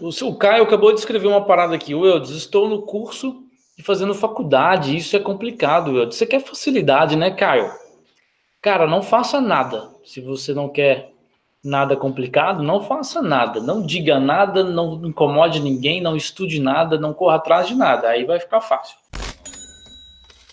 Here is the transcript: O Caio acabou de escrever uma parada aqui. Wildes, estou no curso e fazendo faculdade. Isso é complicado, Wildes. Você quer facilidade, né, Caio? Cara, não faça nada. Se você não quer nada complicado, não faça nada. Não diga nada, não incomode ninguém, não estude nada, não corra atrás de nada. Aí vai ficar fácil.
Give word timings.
O 0.00 0.34
Caio 0.36 0.62
acabou 0.62 0.92
de 0.92 1.00
escrever 1.00 1.28
uma 1.28 1.44
parada 1.44 1.74
aqui. 1.74 1.94
Wildes, 1.94 2.30
estou 2.30 2.68
no 2.68 2.82
curso 2.82 3.42
e 3.76 3.82
fazendo 3.82 4.14
faculdade. 4.14 4.96
Isso 4.96 5.16
é 5.16 5.20
complicado, 5.20 5.92
Wildes. 5.92 6.18
Você 6.18 6.26
quer 6.26 6.40
facilidade, 6.40 7.16
né, 7.16 7.30
Caio? 7.30 7.70
Cara, 8.60 8.86
não 8.86 9.02
faça 9.02 9.40
nada. 9.40 9.90
Se 10.04 10.20
você 10.20 10.52
não 10.52 10.68
quer 10.68 11.12
nada 11.62 11.96
complicado, 11.96 12.62
não 12.62 12.82
faça 12.82 13.22
nada. 13.22 13.60
Não 13.60 13.84
diga 13.84 14.18
nada, 14.18 14.64
não 14.64 15.00
incomode 15.04 15.60
ninguém, 15.60 16.00
não 16.00 16.16
estude 16.16 16.60
nada, 16.60 16.98
não 16.98 17.12
corra 17.12 17.36
atrás 17.36 17.68
de 17.68 17.74
nada. 17.74 18.08
Aí 18.08 18.24
vai 18.24 18.40
ficar 18.40 18.60
fácil. 18.60 18.96